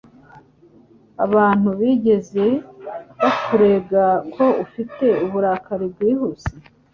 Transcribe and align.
Abantu 1.25 1.69
bigeze 1.79 2.45
bakurega 3.23 4.03
ko 4.35 4.45
ufite 4.63 5.05
uburakari 5.25 5.85
bwihuse? 5.93 6.53